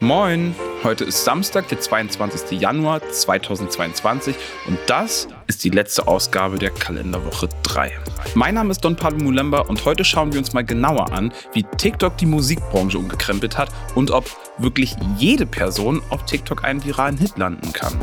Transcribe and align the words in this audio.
Moin, 0.00 0.54
heute 0.84 1.04
ist 1.04 1.24
Samstag, 1.24 1.68
der 1.68 1.80
22. 1.80 2.60
Januar 2.60 3.02
2022 3.02 4.36
und 4.66 4.78
das 4.86 5.28
ist 5.48 5.64
die 5.64 5.70
letzte 5.70 6.06
Ausgabe 6.06 6.58
der 6.58 6.70
Kalenderwoche 6.70 7.48
3. 7.64 7.92
Mein 8.34 8.54
Name 8.54 8.70
ist 8.70 8.80
Don 8.80 8.96
Pablo 8.96 9.24
Mulemba 9.24 9.60
und 9.60 9.84
heute 9.84 10.04
schauen 10.04 10.32
wir 10.32 10.38
uns 10.38 10.52
mal 10.52 10.64
genauer 10.64 11.12
an, 11.12 11.32
wie 11.52 11.64
TikTok 11.64 12.16
die 12.16 12.26
Musikbranche 12.26 12.96
umgekrempelt 12.96 13.58
hat 13.58 13.70
und 13.96 14.10
ob 14.10 14.24
wirklich 14.56 14.94
jede 15.18 15.46
Person 15.46 16.00
auf 16.10 16.24
TikTok 16.24 16.64
einen 16.64 16.84
viralen 16.84 17.18
Hit 17.18 17.36
landen 17.36 17.72
kann. 17.72 17.98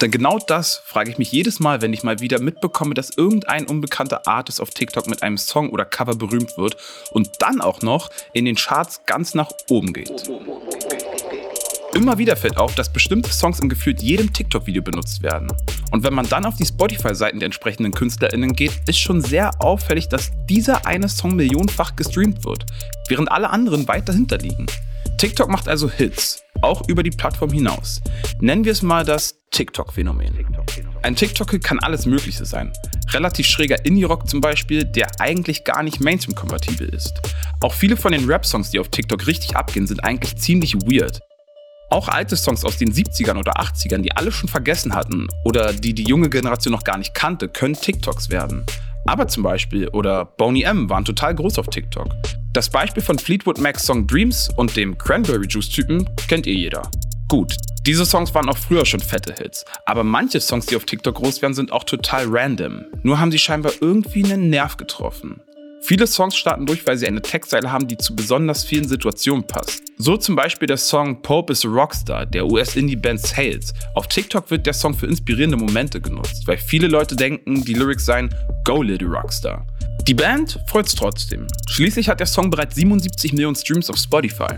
Denn 0.00 0.10
genau 0.10 0.38
das 0.38 0.80
frage 0.86 1.10
ich 1.10 1.18
mich 1.18 1.30
jedes 1.30 1.60
Mal, 1.60 1.82
wenn 1.82 1.92
ich 1.92 2.02
mal 2.02 2.20
wieder 2.20 2.40
mitbekomme, 2.40 2.94
dass 2.94 3.10
irgendein 3.10 3.66
unbekannter 3.66 4.26
Artist 4.26 4.60
auf 4.60 4.70
TikTok 4.70 5.06
mit 5.08 5.22
einem 5.22 5.36
Song 5.36 5.68
oder 5.70 5.84
Cover 5.84 6.14
berühmt 6.14 6.56
wird 6.56 6.76
und 7.10 7.30
dann 7.40 7.60
auch 7.60 7.82
noch 7.82 8.08
in 8.32 8.46
den 8.46 8.56
Charts 8.56 9.02
ganz 9.04 9.34
nach 9.34 9.50
oben 9.68 9.92
geht. 9.92 10.30
Immer 11.92 12.18
wieder 12.18 12.36
fällt 12.36 12.56
auf, 12.56 12.74
dass 12.76 12.92
bestimmte 12.92 13.30
Songs 13.30 13.58
in 13.60 13.68
gefühlt 13.68 14.00
jedem 14.00 14.32
TikTok-Video 14.32 14.80
benutzt 14.80 15.22
werden. 15.22 15.48
Und 15.90 16.04
wenn 16.04 16.14
man 16.14 16.28
dann 16.28 16.46
auf 16.46 16.54
die 16.56 16.64
Spotify-Seiten 16.64 17.40
der 17.40 17.46
entsprechenden 17.46 17.92
KünstlerInnen 17.92 18.54
geht, 18.54 18.72
ist 18.86 18.98
schon 18.98 19.20
sehr 19.20 19.50
auffällig, 19.60 20.08
dass 20.08 20.30
dieser 20.48 20.86
eine 20.86 21.08
Song 21.08 21.34
millionenfach 21.34 21.96
gestreamt 21.96 22.44
wird, 22.44 22.64
während 23.08 23.30
alle 23.30 23.50
anderen 23.50 23.88
weit 23.88 24.08
dahinter 24.08 24.38
liegen. 24.38 24.66
TikTok 25.20 25.50
macht 25.50 25.68
also 25.68 25.90
Hits, 25.90 26.42
auch 26.62 26.88
über 26.88 27.02
die 27.02 27.10
Plattform 27.10 27.50
hinaus. 27.50 28.00
Nennen 28.40 28.64
wir 28.64 28.72
es 28.72 28.80
mal 28.80 29.04
das 29.04 29.34
TikTok-Phänomen. 29.50 30.46
Ein 31.02 31.14
TikTok 31.14 31.60
kann 31.62 31.78
alles 31.80 32.06
Mögliche 32.06 32.46
sein. 32.46 32.72
Relativ 33.10 33.46
schräger 33.46 33.84
Indie-Rock 33.84 34.26
zum 34.26 34.40
Beispiel, 34.40 34.82
der 34.82 35.08
eigentlich 35.20 35.64
gar 35.64 35.82
nicht 35.82 36.00
Mainstream-kompatibel 36.00 36.88
ist. 36.88 37.20
Auch 37.60 37.74
viele 37.74 37.98
von 37.98 38.12
den 38.12 38.24
Rap-Songs, 38.24 38.70
die 38.70 38.78
auf 38.78 38.88
TikTok 38.88 39.26
richtig 39.26 39.56
abgehen, 39.56 39.86
sind 39.86 40.02
eigentlich 40.02 40.38
ziemlich 40.38 40.74
weird. 40.74 41.20
Auch 41.90 42.08
alte 42.08 42.34
Songs 42.34 42.64
aus 42.64 42.78
den 42.78 42.90
70ern 42.90 43.36
oder 43.36 43.60
80ern, 43.60 43.98
die 43.98 44.12
alle 44.12 44.32
schon 44.32 44.48
vergessen 44.48 44.94
hatten 44.94 45.28
oder 45.44 45.74
die 45.74 45.92
die 45.92 46.04
junge 46.04 46.30
Generation 46.30 46.72
noch 46.72 46.84
gar 46.84 46.96
nicht 46.96 47.12
kannte, 47.12 47.50
können 47.50 47.74
TikToks 47.74 48.30
werden. 48.30 48.64
Aber 49.04 49.28
zum 49.28 49.42
Beispiel 49.42 49.86
oder 49.88 50.24
Boney 50.24 50.62
M 50.62 50.88
waren 50.88 51.04
total 51.04 51.34
groß 51.34 51.58
auf 51.58 51.66
TikTok. 51.66 52.08
Das 52.52 52.68
Beispiel 52.68 53.02
von 53.02 53.16
Fleetwood 53.16 53.58
Macs 53.58 53.84
Song 53.84 54.08
Dreams 54.08 54.50
und 54.56 54.76
dem 54.76 54.98
Cranberry 54.98 55.46
Juice 55.46 55.68
Typen 55.68 56.10
kennt 56.26 56.48
ihr 56.48 56.54
jeder. 56.54 56.82
Gut, 57.28 57.54
diese 57.86 58.04
Songs 58.04 58.34
waren 58.34 58.48
auch 58.48 58.58
früher 58.58 58.84
schon 58.84 58.98
fette 58.98 59.32
Hits, 59.40 59.64
aber 59.86 60.02
manche 60.02 60.40
Songs, 60.40 60.66
die 60.66 60.74
auf 60.74 60.84
TikTok 60.84 61.14
groß 61.14 61.42
werden, 61.42 61.54
sind 61.54 61.70
auch 61.70 61.84
total 61.84 62.26
random. 62.28 62.86
Nur 63.04 63.20
haben 63.20 63.30
sie 63.30 63.38
scheinbar 63.38 63.70
irgendwie 63.80 64.24
einen 64.24 64.50
Nerv 64.50 64.76
getroffen. 64.76 65.40
Viele 65.82 66.08
Songs 66.08 66.36
starten 66.36 66.66
durch, 66.66 66.84
weil 66.88 66.98
sie 66.98 67.06
eine 67.06 67.22
Textzeile 67.22 67.70
haben, 67.70 67.86
die 67.86 67.96
zu 67.96 68.16
besonders 68.16 68.64
vielen 68.64 68.88
Situationen 68.88 69.46
passt. 69.46 69.84
So 69.96 70.16
zum 70.16 70.34
Beispiel 70.34 70.66
der 70.66 70.76
Song 70.76 71.22
Pope 71.22 71.52
is 71.52 71.64
a 71.64 71.68
Rockstar 71.68 72.26
der 72.26 72.46
US-Indie-Band 72.46 73.20
Sales. 73.20 73.72
Auf 73.94 74.08
TikTok 74.08 74.50
wird 74.50 74.66
der 74.66 74.74
Song 74.74 74.94
für 74.94 75.06
inspirierende 75.06 75.56
Momente 75.56 76.00
genutzt, 76.00 76.42
weil 76.46 76.58
viele 76.58 76.88
Leute 76.88 77.14
denken, 77.14 77.64
die 77.64 77.74
Lyrics 77.74 78.06
seien 78.06 78.34
Go 78.64 78.82
Little 78.82 79.08
Rockstar. 79.08 79.64
Die 80.10 80.14
Band 80.14 80.58
freut's 80.66 80.96
trotzdem. 80.96 81.46
Schließlich 81.68 82.08
hat 82.08 82.18
der 82.18 82.26
Song 82.26 82.50
bereits 82.50 82.74
77 82.74 83.32
Millionen 83.32 83.54
Streams 83.54 83.88
auf 83.90 83.96
Spotify. 83.96 84.56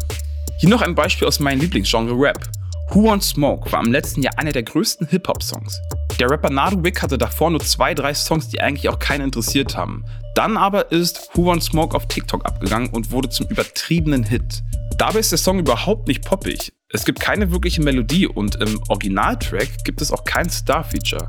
Hier 0.57 0.71
noch 0.71 0.81
ein 0.81 0.95
Beispiel 0.95 1.29
aus 1.29 1.41
meinem 1.41 1.61
Lieblingsgenre 1.61 2.15
Rap. 2.15 2.49
Who 2.89 3.05
Wants 3.05 3.29
Smoke 3.29 3.71
war 3.71 3.85
im 3.85 3.93
letzten 3.93 4.23
Jahr 4.23 4.39
einer 4.39 4.53
der 4.53 4.63
größten 4.63 5.09
Hip-Hop-Songs. 5.09 5.79
Der 6.19 6.31
Rapper 6.31 6.49
Nadu 6.49 6.83
Wick 6.83 7.03
hatte 7.03 7.19
davor 7.19 7.51
nur 7.51 7.61
zwei, 7.61 7.93
drei 7.93 8.15
Songs, 8.15 8.49
die 8.49 8.63
eigentlich 8.63 8.89
auch 8.89 8.99
keinen 8.99 9.25
interessiert 9.25 9.77
haben. 9.77 10.07
Dann 10.35 10.57
aber 10.57 10.91
ist 10.91 11.29
Who 11.35 11.45
Wants 11.45 11.67
Smoke 11.67 11.95
auf 11.95 12.09
TikTok 12.09 12.47
abgegangen 12.47 12.89
und 12.89 13.11
wurde 13.11 13.29
zum 13.29 13.47
übertriebenen 13.49 14.25
Hit. 14.25 14.63
Dabei 14.97 15.19
ist 15.19 15.33
der 15.33 15.39
Song 15.39 15.59
überhaupt 15.59 16.09
nicht 16.09 16.25
poppig. 16.25 16.73
Es 16.89 17.05
gibt 17.05 17.21
keine 17.21 17.51
wirkliche 17.51 17.83
Melodie 17.83 18.27
und 18.27 18.55
im 18.55 18.81
Originaltrack 18.89 19.85
gibt 19.85 20.01
es 20.01 20.13
auch 20.13 20.25
kein 20.25 20.49
Star-Feature. 20.49 21.27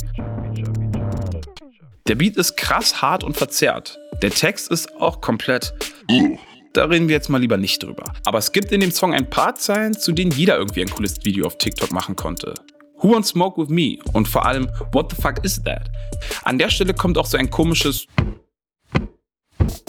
Der 2.07 2.15
Beat 2.15 2.35
ist 2.35 2.57
krass 2.57 3.01
hart 3.01 3.23
und 3.23 3.37
verzerrt. 3.37 3.97
Der 4.21 4.29
Text 4.29 4.69
ist 4.69 4.93
auch 4.99 5.21
komplett. 5.21 5.73
Da 6.73 6.85
reden 6.85 7.07
wir 7.07 7.15
jetzt 7.15 7.29
mal 7.29 7.39
lieber 7.39 7.55
nicht 7.55 7.81
drüber. 7.81 8.03
Aber 8.25 8.39
es 8.39 8.51
gibt 8.51 8.73
in 8.73 8.81
dem 8.81 8.91
Song 8.91 9.13
ein 9.13 9.29
paar 9.29 9.55
Zeilen, 9.55 9.93
zu 9.93 10.11
denen 10.11 10.31
jeder 10.31 10.57
irgendwie 10.57 10.81
ein 10.81 10.89
cooles 10.89 11.23
Video 11.23 11.45
auf 11.45 11.57
TikTok 11.57 11.93
machen 11.93 12.17
konnte. 12.17 12.55
Who 12.97 13.13
Wants 13.13 13.29
Smoke 13.29 13.61
with 13.61 13.69
Me? 13.69 13.99
Und 14.11 14.27
vor 14.27 14.45
allem, 14.45 14.69
What 14.91 15.11
the 15.11 15.21
fuck 15.21 15.43
is 15.45 15.63
that? 15.63 15.89
An 16.43 16.57
der 16.57 16.69
Stelle 16.69 16.93
kommt 16.93 17.17
auch 17.17 17.25
so 17.25 17.37
ein 17.37 17.49
komisches 17.49 18.05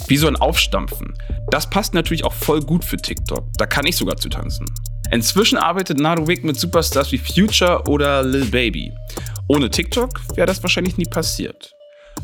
wie 0.06 0.16
so 0.16 0.28
ein 0.28 0.36
Aufstampfen. 0.36 1.14
Das 1.50 1.68
passt 1.68 1.94
natürlich 1.94 2.24
auch 2.24 2.34
voll 2.34 2.60
gut 2.60 2.84
für 2.84 2.96
TikTok. 2.96 3.44
Da 3.56 3.66
kann 3.66 3.86
ich 3.86 3.96
sogar 3.96 4.16
zu 4.18 4.28
tanzen. 4.28 4.66
Inzwischen 5.10 5.58
arbeitet 5.58 5.98
Narowik 5.98 6.44
mit 6.44 6.60
Superstars 6.60 7.10
wie 7.10 7.18
Future 7.18 7.82
oder 7.88 8.22
Lil 8.22 8.46
Baby. 8.46 8.92
Ohne 9.48 9.68
TikTok 9.68 10.20
wäre 10.36 10.46
das 10.46 10.62
wahrscheinlich 10.62 10.96
nie 10.96 11.06
passiert. 11.06 11.74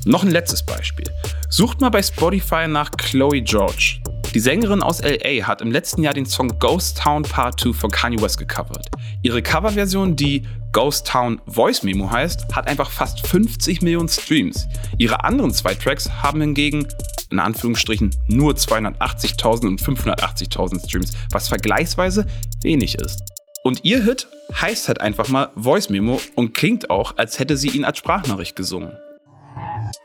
Noch 0.04 0.22
ein 0.22 0.30
letztes 0.30 0.64
Beispiel. 0.64 1.06
Sucht 1.48 1.80
mal 1.80 1.90
bei 1.90 2.02
Spotify 2.02 2.66
nach 2.68 2.90
Chloe 2.92 3.42
George. 3.42 4.00
Die 4.34 4.40
Sängerin 4.40 4.82
aus 4.82 5.02
LA 5.02 5.46
hat 5.46 5.60
im 5.60 5.72
letzten 5.72 6.04
Jahr 6.04 6.14
den 6.14 6.24
Song 6.24 6.56
Ghost 6.60 6.98
Town 6.98 7.24
Part 7.24 7.58
2 7.60 7.72
von 7.72 7.90
Kanye 7.90 8.22
West 8.22 8.38
gecovert. 8.38 8.88
Ihre 9.22 9.42
Coverversion, 9.42 10.14
die 10.14 10.46
Ghost 10.72 11.08
Town 11.08 11.40
Voice 11.46 11.82
Memo 11.82 12.10
heißt, 12.10 12.54
hat 12.54 12.68
einfach 12.68 12.90
fast 12.90 13.26
50 13.26 13.82
Millionen 13.82 14.08
Streams. 14.08 14.68
Ihre 14.98 15.24
anderen 15.24 15.52
zwei 15.52 15.74
Tracks 15.74 16.08
haben 16.22 16.40
hingegen 16.40 16.86
in 17.30 17.40
Anführungsstrichen 17.40 18.14
nur 18.28 18.54
280.000 18.54 19.66
und 19.66 19.82
580.000 19.82 20.86
Streams, 20.86 21.12
was 21.30 21.48
vergleichsweise 21.48 22.26
wenig 22.62 22.96
ist. 22.96 23.22
Und 23.64 23.84
ihr 23.84 24.04
Hit 24.04 24.28
heißt 24.60 24.88
halt 24.88 25.00
einfach 25.00 25.28
mal 25.28 25.50
Voice 25.56 25.90
Memo 25.90 26.20
und 26.34 26.54
klingt 26.54 26.88
auch, 26.88 27.16
als 27.18 27.38
hätte 27.38 27.56
sie 27.56 27.68
ihn 27.68 27.84
als 27.84 27.98
Sprachnachricht 27.98 28.56
gesungen. 28.56 28.92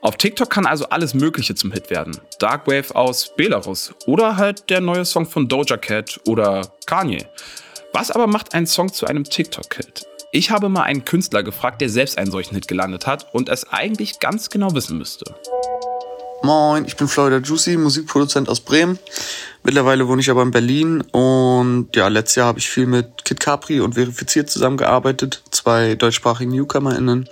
Auf 0.05 0.17
TikTok 0.17 0.51
kann 0.51 0.67
also 0.67 0.85
alles 0.89 1.15
Mögliche 1.15 1.55
zum 1.55 1.71
Hit 1.71 1.89
werden. 1.89 2.15
Darkwave 2.37 2.95
aus 2.95 3.35
Belarus 3.35 3.91
oder 4.05 4.37
halt 4.37 4.69
der 4.69 4.79
neue 4.79 5.03
Song 5.03 5.25
von 5.25 5.47
Doja 5.47 5.77
Cat 5.77 6.19
oder 6.27 6.61
Kanye. 6.85 7.25
Was 7.91 8.11
aber 8.11 8.27
macht 8.27 8.53
einen 8.53 8.67
Song 8.67 8.93
zu 8.93 9.07
einem 9.07 9.23
TikTok-Hit? 9.23 10.05
Ich 10.31 10.51
habe 10.51 10.69
mal 10.69 10.83
einen 10.83 11.05
Künstler 11.05 11.41
gefragt, 11.41 11.81
der 11.81 11.89
selbst 11.89 12.19
einen 12.19 12.29
solchen 12.29 12.53
Hit 12.53 12.67
gelandet 12.67 13.07
hat 13.07 13.33
und 13.33 13.49
es 13.49 13.67
eigentlich 13.73 14.19
ganz 14.19 14.51
genau 14.51 14.75
wissen 14.75 14.99
müsste. 14.99 15.33
Moin, 16.43 16.85
ich 16.85 16.95
bin 16.97 17.07
Florida 17.07 17.37
Juicy, 17.37 17.75
Musikproduzent 17.75 18.47
aus 18.47 18.59
Bremen. 18.59 18.99
Mittlerweile 19.63 20.07
wohne 20.07 20.21
ich 20.21 20.29
aber 20.29 20.43
in 20.43 20.51
Berlin 20.51 21.01
und 21.13 21.87
ja, 21.95 22.09
letztes 22.09 22.35
Jahr 22.35 22.45
habe 22.45 22.59
ich 22.59 22.69
viel 22.69 22.85
mit 22.85 23.25
Kid 23.25 23.39
Capri 23.39 23.79
und 23.79 23.95
Verifiziert 23.95 24.51
zusammengearbeitet, 24.51 25.41
zwei 25.49 25.95
deutschsprachigen 25.95 26.51
NewcomerInnen. 26.51 27.27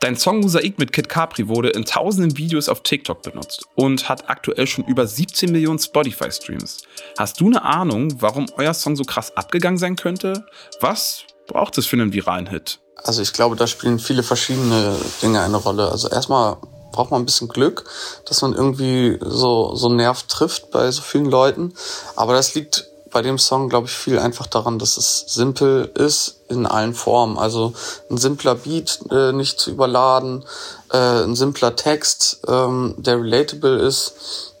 Dein 0.00 0.16
Song 0.16 0.38
Mosaik 0.40 0.78
mit 0.78 0.92
Kid 0.92 1.08
Capri 1.08 1.48
wurde 1.48 1.70
in 1.70 1.84
tausenden 1.84 2.38
Videos 2.38 2.68
auf 2.68 2.84
TikTok 2.84 3.22
benutzt 3.22 3.64
und 3.74 4.08
hat 4.08 4.30
aktuell 4.30 4.68
schon 4.68 4.84
über 4.84 5.08
17 5.08 5.50
Millionen 5.50 5.80
Spotify-Streams. 5.80 6.82
Hast 7.18 7.40
du 7.40 7.46
eine 7.46 7.62
Ahnung, 7.62 8.14
warum 8.20 8.46
euer 8.56 8.74
Song 8.74 8.94
so 8.94 9.02
krass 9.02 9.36
abgegangen 9.36 9.78
sein 9.78 9.96
könnte? 9.96 10.46
Was 10.80 11.24
braucht 11.48 11.78
es 11.78 11.86
für 11.86 11.96
einen 11.96 12.12
viralen 12.12 12.46
Hit? 12.46 12.78
Also 13.02 13.22
ich 13.22 13.32
glaube, 13.32 13.56
da 13.56 13.66
spielen 13.66 13.98
viele 13.98 14.22
verschiedene 14.22 14.94
Dinge 15.20 15.40
eine 15.40 15.56
Rolle. 15.56 15.90
Also 15.90 16.08
erstmal 16.08 16.58
braucht 16.92 17.10
man 17.10 17.22
ein 17.22 17.26
bisschen 17.26 17.48
Glück, 17.48 17.84
dass 18.26 18.40
man 18.42 18.54
irgendwie 18.54 19.18
so, 19.20 19.74
so 19.74 19.88
einen 19.88 19.96
Nerv 19.96 20.24
trifft 20.24 20.70
bei 20.70 20.90
so 20.92 21.02
vielen 21.02 21.26
Leuten. 21.26 21.74
Aber 22.14 22.34
das 22.34 22.54
liegt 22.54 22.87
bei 23.10 23.22
dem 23.22 23.38
Song, 23.38 23.68
glaube 23.68 23.86
ich, 23.86 23.92
viel 23.92 24.18
einfach 24.18 24.46
daran, 24.46 24.78
dass 24.78 24.96
es 24.96 25.24
simpel 25.28 25.90
ist 25.94 26.40
in 26.48 26.66
allen 26.66 26.94
Formen. 26.94 27.38
Also 27.38 27.72
ein 28.10 28.18
simpler 28.18 28.54
Beat, 28.54 29.00
äh, 29.10 29.32
nicht 29.32 29.58
zu 29.58 29.70
überladen, 29.70 30.44
äh, 30.92 31.24
ein 31.24 31.36
simpler 31.36 31.76
Text, 31.76 32.40
ähm, 32.46 32.94
der 32.98 33.20
relatable 33.20 33.78
ist 33.78 34.54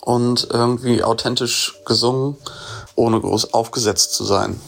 und 0.00 0.48
irgendwie 0.50 1.02
authentisch 1.02 1.80
gesungen, 1.84 2.36
ohne 2.94 3.20
groß 3.20 3.54
aufgesetzt 3.54 4.14
zu 4.14 4.24
sein. 4.24 4.60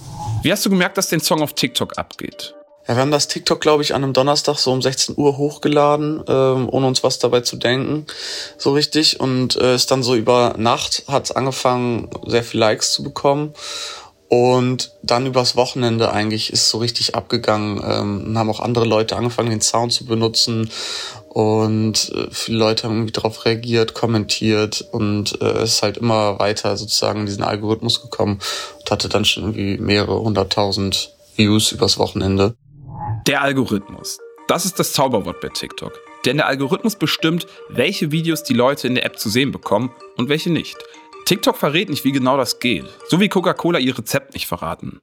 Wie 0.43 0.53
hast 0.53 0.65
du 0.65 0.71
gemerkt, 0.71 0.99
dass 0.99 1.09
dein 1.09 1.21
Song 1.21 1.43
auf 1.43 1.53
TikTok 1.53 1.99
abgeht? 1.99 2.55
Ja, 2.89 2.95
wir 2.95 3.01
haben 3.01 3.11
das 3.11 3.27
TikTok, 3.27 3.61
glaube 3.61 3.83
ich, 3.83 3.95
an 3.95 4.05
einem 4.05 4.13
Donnerstag 4.13 4.59
so 4.59 4.73
um 4.73 4.81
16 4.81 5.17
Uhr 5.19 5.37
hochgeladen, 5.37 6.23
ähm, 6.29 6.69
ohne 6.71 6.87
uns 6.87 7.03
was 7.03 7.19
dabei 7.19 7.41
zu 7.41 7.57
denken, 7.57 8.07
so 8.59 8.73
richtig. 8.73 9.19
Und 9.19 9.57
äh, 9.57 9.75
ist 9.75 9.91
dann 9.91 10.05
so 10.05 10.15
über 10.15 10.55
Nacht 10.57 11.03
hat's 11.09 11.33
angefangen, 11.33 12.09
sehr 12.27 12.45
viel 12.45 12.61
Likes 12.61 12.93
zu 12.93 13.03
bekommen. 13.03 13.55
Und 14.29 14.93
dann 15.03 15.27
übers 15.27 15.55
Wochenende 15.55 16.11
eigentlich 16.11 16.53
ist 16.53 16.69
so 16.69 16.79
richtig 16.79 17.15
abgegangen. 17.15 17.81
Ähm, 17.85 18.39
haben 18.39 18.51
auch 18.51 18.61
andere 18.61 18.85
Leute 18.85 19.17
angefangen, 19.17 19.51
den 19.51 19.61
Sound 19.61 19.93
zu 19.93 20.05
benutzen. 20.05 20.71
Und 21.29 22.13
äh, 22.15 22.29
viele 22.31 22.59
Leute 22.59 22.85
haben 22.85 22.95
irgendwie 22.95 23.13
darauf 23.13 23.45
reagiert, 23.45 23.95
kommentiert 23.95 24.85
und 24.93 25.41
äh, 25.43 25.65
ist 25.65 25.83
halt 25.83 25.97
immer 25.97 26.39
weiter 26.39 26.77
sozusagen 26.77 27.21
in 27.21 27.27
diesen 27.27 27.45
Algorithmus 27.45 28.03
gekommen 28.03 28.41
und 28.81 28.91
hatte 28.91 29.09
dann 29.09 29.25
schon 29.25 29.45
irgendwie 29.45 29.79
mehrere 29.79 30.21
hunderttausend 30.21 31.13
Views 31.37 31.73
übers 31.73 31.99
Wochenende. 31.99 32.57
Der 33.27 33.43
Algorithmus. 33.43 34.21
Das 34.47 34.65
ist 34.65 34.79
das 34.79 34.93
Zauberwort 34.93 35.41
bei 35.41 35.49
TikTok. 35.49 35.99
Denn 36.25 36.37
der 36.37 36.47
Algorithmus 36.47 36.95
bestimmt, 36.95 37.49
welche 37.69 38.13
Videos 38.13 38.45
die 38.45 38.55
Leute 38.55 38.87
in 38.87 38.95
der 38.95 39.05
App 39.05 39.19
zu 39.19 39.29
sehen 39.29 39.51
bekommen 39.51 39.91
und 40.17 40.29
welche 40.29 40.53
nicht. 40.53 40.77
TikTok 41.25 41.57
verrät 41.57 41.89
nicht, 41.89 42.05
wie 42.05 42.13
genau 42.13 42.37
das 42.37 42.61
geht, 42.61 42.85
so 43.09 43.19
wie 43.19 43.29
Coca-Cola 43.29 43.81
ihr 43.81 43.99
Rezept 43.99 44.35
nicht 44.35 44.47
verraten. 44.47 45.01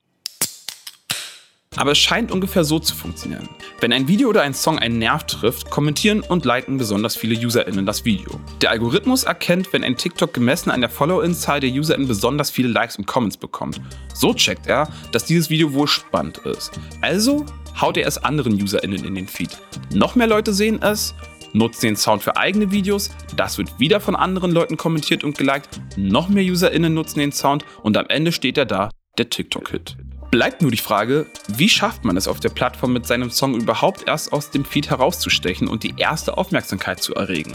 Aber 1.75 1.91
es 1.91 1.97
scheint 1.97 2.31
ungefähr 2.31 2.63
so 2.63 2.79
zu 2.79 2.95
funktionieren. 2.95 3.49
Wenn 3.81 3.91
ein 3.91 4.07
Video 4.07 4.29
oder 4.29 4.43
ein 4.43 4.53
Song 4.53 4.79
einen 4.79 4.99
Nerv 4.99 5.25
trifft, 5.25 5.69
kommentieren 5.69 6.21
und 6.21 6.45
liken 6.45 6.77
besonders 6.77 7.17
viele 7.17 7.35
UserInnen 7.35 7.85
das 7.85 8.05
Video. 8.05 8.39
Der 8.61 8.69
Algorithmus 8.69 9.25
erkennt, 9.25 9.73
wenn 9.73 9.83
ein 9.83 9.97
TikTok 9.97 10.33
gemessen 10.33 10.71
an 10.71 10.79
der 10.79 10.89
Follow-In-Zahl 10.89 11.59
der 11.59 11.71
UserInnen 11.71 12.07
besonders 12.07 12.51
viele 12.51 12.69
Likes 12.69 12.95
und 12.95 13.05
Comments 13.05 13.35
bekommt. 13.35 13.81
So 14.13 14.33
checkt 14.33 14.67
er, 14.67 14.87
dass 15.11 15.25
dieses 15.25 15.49
Video 15.49 15.73
wohl 15.73 15.89
spannend 15.89 16.37
ist. 16.37 16.79
Also 17.01 17.45
haut 17.79 17.97
er 17.97 18.07
es 18.07 18.23
anderen 18.23 18.61
UserInnen 18.61 19.03
in 19.03 19.15
den 19.15 19.27
Feed. 19.27 19.57
Noch 19.93 20.15
mehr 20.15 20.27
Leute 20.27 20.53
sehen 20.53 20.81
es, 20.81 21.15
nutzen 21.53 21.87
den 21.87 21.95
Sound 21.95 22.23
für 22.23 22.37
eigene 22.37 22.71
Videos, 22.71 23.11
das 23.35 23.57
wird 23.57 23.79
wieder 23.79 23.99
von 23.99 24.15
anderen 24.15 24.51
Leuten 24.51 24.77
kommentiert 24.77 25.23
und 25.23 25.37
geliked, 25.37 25.81
noch 25.97 26.29
mehr 26.29 26.43
UserInnen 26.43 26.93
nutzen 26.93 27.19
den 27.19 27.31
Sound 27.31 27.65
und 27.81 27.97
am 27.97 28.07
Ende 28.07 28.31
steht 28.31 28.57
er 28.57 28.65
da, 28.65 28.89
der 29.17 29.29
TikTok-Hit. 29.29 29.97
Bleibt 30.31 30.63
nur 30.63 30.71
die 30.71 30.77
Frage, 30.77 31.27
wie 31.47 31.69
schafft 31.69 32.05
man 32.05 32.17
es 32.17 32.27
auf 32.27 32.39
der 32.39 32.49
Plattform 32.49 32.91
mit 32.91 33.05
seinem 33.05 33.29
Song 33.29 33.53
überhaupt 33.53 34.07
erst 34.07 34.33
aus 34.33 34.49
dem 34.49 34.65
Feed 34.65 34.89
herauszustechen 34.89 35.67
und 35.67 35.83
die 35.83 35.93
erste 35.97 36.39
Aufmerksamkeit 36.39 37.03
zu 37.03 37.13
erregen? 37.13 37.53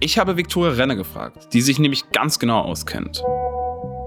Ich 0.00 0.18
habe 0.18 0.36
Viktoria 0.36 0.72
Renner 0.72 0.96
gefragt, 0.96 1.54
die 1.54 1.62
sich 1.62 1.78
nämlich 1.78 2.10
ganz 2.10 2.38
genau 2.38 2.60
auskennt. 2.60 3.22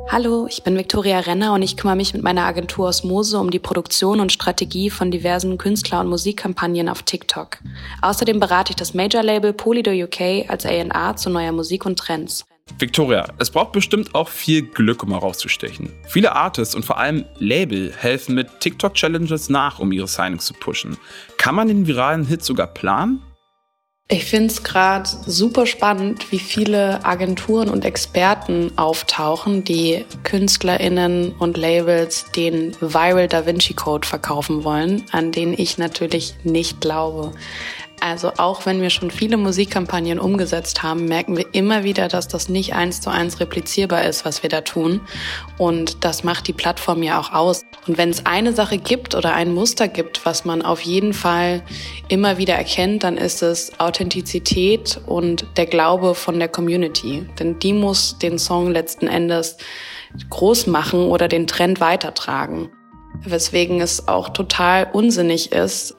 Hallo, 0.09 0.45
ich 0.49 0.63
bin 0.63 0.77
Viktoria 0.77 1.19
Renner 1.19 1.53
und 1.53 1.61
ich 1.61 1.77
kümmere 1.77 1.95
mich 1.95 2.13
mit 2.13 2.21
meiner 2.21 2.45
Agentur 2.45 2.87
Osmose 2.87 3.39
um 3.39 3.49
die 3.49 3.59
Produktion 3.59 4.19
und 4.19 4.31
Strategie 4.31 4.89
von 4.89 5.11
diversen 5.11 5.57
Künstler- 5.57 6.01
und 6.01 6.07
Musikkampagnen 6.07 6.89
auf 6.89 7.03
TikTok. 7.03 7.59
Außerdem 8.01 8.39
berate 8.39 8.71
ich 8.71 8.75
das 8.75 8.93
Major-Label 8.93 9.53
Polido 9.53 9.91
UK 9.91 10.49
als 10.49 10.65
A&R 10.65 11.15
zu 11.15 11.29
neuer 11.29 11.51
Musik 11.51 11.85
und 11.85 11.97
Trends. 11.97 12.45
Victoria, 12.79 13.27
es 13.37 13.49
braucht 13.49 13.71
bestimmt 13.73 14.15
auch 14.15 14.29
viel 14.29 14.63
Glück, 14.63 15.03
um 15.03 15.11
herauszustechen. 15.11 15.91
Viele 16.07 16.33
Artists 16.33 16.75
und 16.75 16.85
vor 16.85 16.97
allem 16.97 17.25
Label 17.39 17.93
helfen 17.95 18.35
mit 18.35 18.47
TikTok-Challenges 18.59 19.49
nach, 19.49 19.79
um 19.79 19.91
ihre 19.91 20.07
Signings 20.07 20.45
zu 20.45 20.53
pushen. 20.53 20.97
Kann 21.37 21.55
man 21.55 21.67
den 21.67 21.87
viralen 21.87 22.25
Hit 22.25 22.43
sogar 22.43 22.67
planen? 22.67 23.21
Ich 24.13 24.25
finde 24.25 24.47
es 24.47 24.61
gerade 24.61 25.09
super 25.25 25.65
spannend, 25.65 26.33
wie 26.33 26.39
viele 26.39 27.05
Agenturen 27.05 27.69
und 27.69 27.85
Experten 27.85 28.77
auftauchen, 28.77 29.63
die 29.63 30.03
KünstlerInnen 30.23 31.31
und 31.39 31.55
Labels 31.55 32.25
den 32.35 32.75
Viral 32.81 33.29
Da 33.29 33.45
Vinci 33.45 33.73
Code 33.73 34.05
verkaufen 34.05 34.65
wollen, 34.65 35.05
an 35.13 35.31
den 35.31 35.53
ich 35.57 35.77
natürlich 35.77 36.35
nicht 36.43 36.81
glaube. 36.81 37.31
Also 38.01 38.31
auch 38.37 38.65
wenn 38.65 38.81
wir 38.81 38.89
schon 38.89 39.11
viele 39.11 39.37
Musikkampagnen 39.37 40.19
umgesetzt 40.19 40.81
haben, 40.81 41.05
merken 41.05 41.37
wir 41.37 41.45
immer 41.53 41.83
wieder, 41.83 42.07
dass 42.07 42.27
das 42.27 42.49
nicht 42.49 42.73
eins 42.73 42.99
zu 42.99 43.11
eins 43.11 43.39
replizierbar 43.39 44.03
ist, 44.05 44.25
was 44.25 44.41
wir 44.41 44.49
da 44.49 44.61
tun. 44.61 45.01
Und 45.59 46.03
das 46.03 46.23
macht 46.23 46.47
die 46.47 46.53
Plattform 46.53 47.03
ja 47.03 47.19
auch 47.19 47.31
aus. 47.31 47.61
Und 47.87 47.99
wenn 47.99 48.09
es 48.09 48.25
eine 48.25 48.53
Sache 48.53 48.79
gibt 48.79 49.13
oder 49.13 49.35
ein 49.35 49.53
Muster 49.53 49.87
gibt, 49.87 50.25
was 50.25 50.45
man 50.45 50.63
auf 50.63 50.81
jeden 50.81 51.13
Fall 51.13 51.61
immer 52.07 52.39
wieder 52.39 52.55
erkennt, 52.55 53.03
dann 53.03 53.17
ist 53.17 53.43
es 53.43 53.79
Authentizität 53.79 54.99
und 55.05 55.45
der 55.55 55.67
Glaube 55.67 56.15
von 56.15 56.39
der 56.39 56.49
Community. 56.49 57.27
Denn 57.39 57.59
die 57.59 57.73
muss 57.73 58.17
den 58.17 58.39
Song 58.39 58.71
letzten 58.71 59.05
Endes 59.07 59.57
groß 60.31 60.65
machen 60.65 61.05
oder 61.05 61.27
den 61.27 61.45
Trend 61.45 61.79
weitertragen. 61.79 62.71
Weswegen 63.23 63.81
es 63.81 64.07
auch 64.07 64.29
total 64.29 64.87
unsinnig 64.93 65.51
ist, 65.51 65.95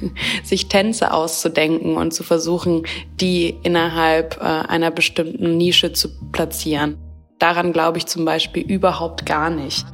sich 0.42 0.68
Tänze 0.68 1.12
auszudenken 1.12 1.96
und 1.96 2.12
zu 2.12 2.22
versuchen, 2.22 2.84
die 3.20 3.58
innerhalb 3.62 4.38
äh, 4.40 4.44
einer 4.44 4.90
bestimmten 4.90 5.56
Nische 5.56 5.92
zu 5.92 6.08
platzieren. 6.30 6.98
Daran 7.38 7.72
glaube 7.72 7.98
ich 7.98 8.06
zum 8.06 8.24
Beispiel 8.24 8.62
überhaupt 8.62 9.26
gar 9.26 9.50
nicht. 9.50 9.84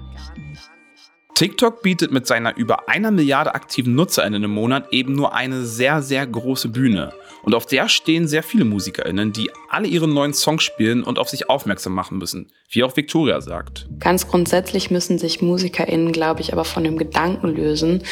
TikTok 1.39 1.83
bietet 1.83 2.11
mit 2.11 2.27
seiner 2.27 2.57
über 2.57 2.89
einer 2.89 3.13
Milliarde 3.13 3.55
aktiven 3.55 3.95
NutzerInnen 3.95 4.43
im 4.43 4.51
Monat 4.51 4.93
eben 4.93 5.15
nur 5.15 5.37
eine 5.37 5.65
sehr, 5.65 6.03
sehr 6.03 6.27
große 6.27 6.69
Bühne. 6.69 7.13
Und 7.45 7.55
auf 7.55 7.65
der 7.65 7.89
stehen 7.89 8.27
sehr 8.27 8.43
viele 8.43 8.65
MusikerInnen, 8.65 9.33
die 9.33 9.49
alle 9.71 9.87
ihre 9.87 10.09
neuen 10.09 10.35
Songs 10.35 10.65
spielen 10.65 11.05
und 11.05 11.17
auf 11.17 11.29
sich 11.29 11.49
aufmerksam 11.49 11.95
machen 11.95 12.19
müssen, 12.19 12.49
wie 12.71 12.83
auch 12.83 12.97
Victoria 12.97 13.41
sagt. 13.41 13.87
Ganz 14.01 14.27
grundsätzlich 14.27 14.91
müssen 14.91 15.19
sich 15.19 15.41
MusikerInnen, 15.41 16.11
glaube 16.11 16.41
ich, 16.41 16.53
aber 16.53 16.65
von 16.65 16.83
dem 16.83 16.99
Gedanken 16.99 17.55
lösen, 17.55 18.03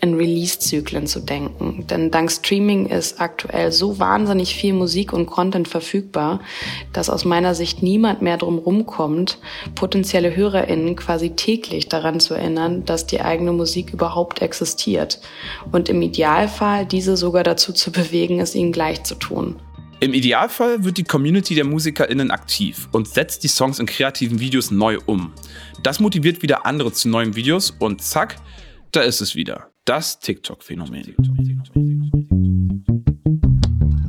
in 0.00 0.14
Release-Zyklen 0.14 1.06
zu 1.06 1.20
denken. 1.20 1.86
Denn 1.88 2.10
dank 2.10 2.30
Streaming 2.30 2.86
ist 2.86 3.20
aktuell 3.20 3.72
so 3.72 3.98
wahnsinnig 3.98 4.54
viel 4.54 4.72
Musik 4.72 5.12
und 5.12 5.26
Content 5.26 5.68
verfügbar, 5.68 6.40
dass 6.92 7.10
aus 7.10 7.24
meiner 7.24 7.54
Sicht 7.54 7.82
niemand 7.82 8.22
mehr 8.22 8.36
drum 8.36 8.58
rumkommt, 8.58 9.38
potenzielle 9.74 10.34
HörerInnen 10.34 10.96
quasi 10.96 11.30
täglich 11.30 11.88
daran 11.88 12.20
zu 12.20 12.34
erinnern, 12.34 12.84
dass 12.84 13.06
die 13.06 13.20
eigene 13.20 13.52
Musik 13.52 13.92
überhaupt 13.92 14.42
existiert. 14.42 15.20
Und 15.72 15.88
im 15.88 16.02
Idealfall 16.02 16.86
diese 16.86 17.16
sogar 17.16 17.44
dazu 17.44 17.72
zu 17.72 17.92
bewegen, 17.92 18.40
es 18.40 18.54
ihnen 18.54 18.72
gleich 18.72 19.02
zu 19.04 19.14
tun. 19.14 19.56
Im 20.02 20.14
Idealfall 20.14 20.82
wird 20.82 20.96
die 20.96 21.04
Community 21.04 21.54
der 21.54 21.66
MusikerInnen 21.66 22.30
aktiv 22.30 22.88
und 22.90 23.06
setzt 23.06 23.44
die 23.44 23.48
Songs 23.48 23.78
in 23.78 23.84
kreativen 23.84 24.40
Videos 24.40 24.70
neu 24.70 24.96
um. 25.04 25.34
Das 25.82 26.00
motiviert 26.00 26.40
wieder 26.40 26.64
andere 26.64 26.90
zu 26.90 27.10
neuen 27.10 27.36
Videos 27.36 27.70
und 27.78 28.00
zack, 28.00 28.36
da 28.92 29.02
ist 29.02 29.20
es 29.20 29.34
wieder. 29.34 29.69
Das 29.86 30.20
TikTok-Phänomen. 30.20 31.14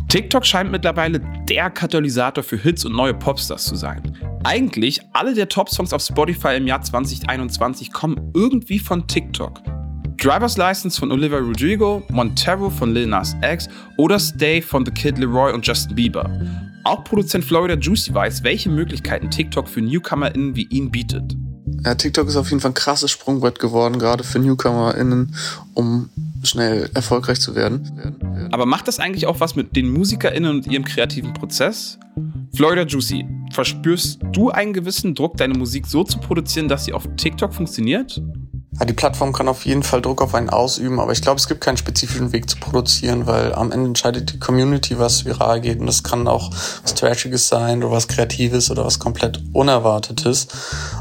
TikTok 0.10 0.46
scheint 0.46 0.70
mittlerweile 0.70 1.22
der 1.48 1.70
Katalysator 1.70 2.44
für 2.44 2.58
Hits 2.58 2.84
und 2.84 2.94
neue 2.94 3.14
Popstars 3.14 3.64
zu 3.64 3.76
sein. 3.76 4.18
Eigentlich 4.44 5.00
alle 5.14 5.34
der 5.34 5.48
Top-Songs 5.48 5.94
auf 5.94 6.02
Spotify 6.02 6.58
im 6.58 6.68
Jahr 6.68 6.82
2021 6.82 7.94
kommen 7.94 8.32
irgendwie 8.36 8.80
von 8.80 9.08
TikTok. 9.08 9.62
Driver's 10.18 10.58
License 10.58 11.00
von 11.00 11.12
Olivia 11.12 11.40
Rodrigo, 11.40 12.04
Montero 12.10 12.70
von 12.70 12.94
Lil 12.94 13.08
Nas 13.08 13.36
X 13.42 13.70
oder 13.98 14.20
Stay 14.20 14.62
von 14.62 14.86
The 14.86 14.92
Kid 14.92 15.18
Leroy 15.18 15.54
und 15.54 15.66
Justin 15.66 15.96
Bieber. 15.96 16.30
Auch 16.84 17.04
Produzent 17.06 17.46
Florida 17.46 17.76
Juicy 17.76 18.14
weiß, 18.14 18.44
welche 18.44 18.70
Möglichkeiten 18.70 19.32
TikTok 19.32 19.70
für 19.70 19.82
NewcomerInnen 19.82 20.56
wie 20.56 20.68
ihn 20.68 20.92
bietet. 20.92 21.36
Ja, 21.84 21.96
TikTok 21.96 22.28
ist 22.28 22.36
auf 22.36 22.50
jeden 22.50 22.62
Fall 22.62 22.72
ein 22.72 22.76
krasses 22.76 23.10
Sprungbrett 23.10 23.60
geworden, 23.60 23.98
gerade 23.98 24.24
für 24.24 24.40
NewcomerInnen, 24.40 25.36
um 25.74 26.10
schnell 26.44 26.90
erfolgreich 26.94 27.40
zu 27.40 27.56
werden. 27.56 28.50
Aber 28.52 28.66
macht 28.66 28.88
das 28.88 29.00
eigentlich 29.00 29.26
auch 29.26 29.40
was 29.40 29.56
mit 29.56 29.76
den 29.76 29.92
MusikerInnen 29.92 30.50
und 30.50 30.68
ihrem 30.68 30.86
kreativen 30.86 31.34
Prozess? 31.34 31.98
Florida 32.54 32.84
Juicy, 32.84 33.26
verspürst 33.52 34.20
du 34.32 34.50
einen 34.50 34.74
gewissen 34.74 35.16
Druck, 35.16 35.38
deine 35.38 35.58
Musik 35.58 35.88
so 35.88 36.04
zu 36.04 36.20
produzieren, 36.20 36.68
dass 36.68 36.86
sie 36.86 36.94
auf 36.94 37.08
TikTok 37.18 37.54
funktioniert? 37.54 38.22
Die 38.74 38.94
Plattform 38.94 39.34
kann 39.34 39.50
auf 39.50 39.66
jeden 39.66 39.84
Fall 39.84 40.02
Druck 40.02 40.22
auf 40.22 40.34
einen 40.34 40.50
ausüben, 40.50 41.02
aber 41.02 41.12
ich 41.12 41.22
glaube, 41.22 41.38
es 41.38 41.48
gibt 41.50 41.60
keinen 41.60 41.76
spezifischen 41.76 42.32
Weg 42.32 42.50
zu 42.50 42.56
produzieren, 42.58 43.28
weil 43.28 43.54
am 43.54 43.72
Ende 43.72 43.88
entscheidet 43.88 44.32
die 44.32 44.40
Community, 44.40 44.98
was 44.98 45.26
viral 45.26 45.60
geht. 45.60 45.80
Und 45.82 45.88
das 45.88 46.04
kann 46.04 46.26
auch 46.28 46.50
was 46.82 46.96
Trashiges 46.96 47.50
sein 47.50 47.84
oder 47.84 47.92
was 47.92 48.08
Kreatives 48.08 48.72
oder 48.72 48.86
was 48.86 48.98
komplett 48.98 49.44
Unerwartetes. 49.52 50.48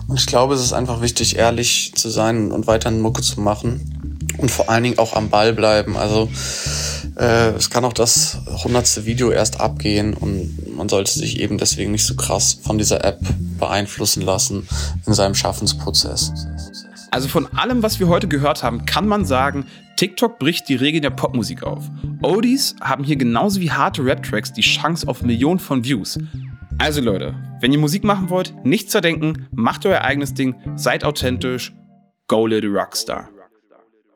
Und 0.09 0.19
ich 0.19 0.27
glaube, 0.27 0.55
es 0.55 0.63
ist 0.63 0.73
einfach 0.73 1.01
wichtig, 1.01 1.37
ehrlich 1.37 1.93
zu 1.95 2.11
sein 2.11 2.51
und 2.51 2.67
weiterhin 2.67 3.01
Mucke 3.01 3.23
zu 3.23 3.41
machen. 3.41 4.27
Und 4.37 4.51
vor 4.51 4.69
allen 4.69 4.83
Dingen 4.83 4.99
auch 4.99 5.15
am 5.15 5.31
Ball 5.31 5.53
bleiben. 5.53 5.97
Also 5.97 6.29
äh, 7.17 7.51
es 7.51 7.71
kann 7.71 7.85
auch 7.85 7.93
das 7.93 8.39
hundertste 8.65 9.07
Video 9.07 9.31
erst 9.31 9.61
abgehen 9.61 10.15
und 10.15 10.77
man 10.77 10.89
sollte 10.89 11.13
sich 11.13 11.39
eben 11.39 11.57
deswegen 11.57 11.93
nicht 11.93 12.07
so 12.07 12.15
krass 12.15 12.59
von 12.63 12.79
dieser 12.79 13.05
App 13.05 13.21
beeinflussen 13.59 14.23
lassen 14.23 14.67
in 15.07 15.15
seinem 15.15 15.35
Schaffensprozess. 15.35 16.33
Also 17.11 17.29
von 17.29 17.47
allem, 17.57 17.83
was 17.83 17.99
wir 17.99 18.09
heute 18.09 18.29
gehört 18.29 18.63
haben, 18.63 18.87
kann 18.87 19.09
man 19.09 19.25
sagen, 19.25 19.67
TikTok 19.97 20.39
bricht 20.39 20.69
die 20.69 20.77
Regeln 20.77 21.03
der 21.03 21.11
Popmusik 21.11 21.63
auf. 21.63 21.85
Oldies 22.23 22.77
haben 22.81 23.05
hier 23.05 23.17
genauso 23.17 23.61
wie 23.61 23.71
harte 23.71 24.05
Rap-Tracks 24.05 24.53
die 24.53 24.63
Chance 24.63 25.07
auf 25.09 25.23
Millionen 25.23 25.59
von 25.59 25.85
Views. 25.85 26.19
Also 26.79 27.01
Leute, 27.01 27.35
wenn 27.61 27.73
ihr 27.73 27.79
Musik 27.79 28.05
machen 28.05 28.31
wollt, 28.31 28.55
nichts 28.65 28.93
zerdenken, 28.93 29.49
macht 29.53 29.85
euer 29.85 30.03
eigenes 30.03 30.35
Ding, 30.35 30.55
seid 30.77 31.05
authentisch, 31.05 31.75
go 32.29 32.47
little 32.47 32.71
Rockstar. 32.71 33.29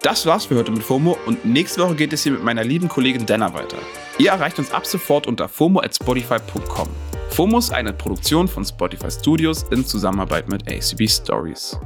Das 0.00 0.24
war's 0.26 0.46
für 0.46 0.56
heute 0.56 0.70
mit 0.70 0.82
FOMO 0.82 1.16
und 1.26 1.44
nächste 1.44 1.82
Woche 1.82 1.94
geht 1.94 2.12
es 2.12 2.22
hier 2.22 2.32
mit 2.32 2.44
meiner 2.44 2.64
lieben 2.64 2.88
Kollegin 2.88 3.26
Dana 3.26 3.54
weiter. 3.54 3.78
Ihr 4.18 4.30
erreicht 4.30 4.58
uns 4.58 4.70
ab 4.70 4.86
sofort 4.86 5.26
unter 5.26 5.48
FOMO 5.48 5.80
at 5.80 5.94
Spotify.com. 5.94 6.88
FOMO 7.35 7.59
ist 7.59 7.73
eine 7.73 7.93
Produktion 7.93 8.47
von 8.47 8.64
Spotify 8.64 9.11
Studios 9.11 9.64
in 9.73 9.85
Zusammenarbeit 9.85 10.49
mit 10.49 10.71
ACB 10.71 11.09
Stories. 11.09 11.76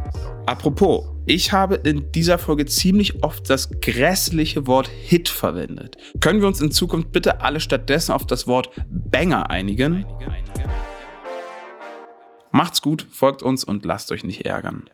Apropos, 0.44 1.06
ich 1.24 1.52
habe 1.52 1.76
in 1.76 2.12
dieser 2.12 2.36
Folge 2.36 2.66
ziemlich 2.66 3.22
oft 3.22 3.48
das 3.48 3.70
grässliche 3.80 4.66
Wort 4.66 4.88
Hit 4.88 5.30
verwendet. 5.30 5.96
Können 6.20 6.42
wir 6.42 6.48
uns 6.48 6.60
in 6.60 6.70
Zukunft 6.70 7.12
bitte 7.12 7.40
alle 7.40 7.60
stattdessen 7.60 8.12
auf 8.12 8.26
das 8.26 8.46
Wort 8.46 8.68
Banger 8.90 9.48
einigen? 9.48 10.04
Macht's 12.50 12.82
gut, 12.82 13.06
folgt 13.10 13.42
uns 13.42 13.64
und 13.64 13.86
lasst 13.86 14.12
euch 14.12 14.24
nicht 14.24 14.44
ärgern. 14.44 14.84